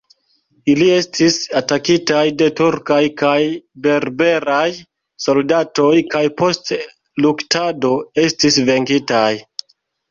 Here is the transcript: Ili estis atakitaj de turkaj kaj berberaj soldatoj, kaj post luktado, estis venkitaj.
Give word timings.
Ili 0.71 0.85
estis 0.93 1.35
atakitaj 1.59 2.23
de 2.39 2.47
turkaj 2.61 2.99
kaj 3.23 3.35
berberaj 3.85 4.65
soldatoj, 5.29 5.95
kaj 6.17 6.27
post 6.43 6.77
luktado, 7.27 7.95
estis 8.29 8.61
venkitaj. 8.73 9.31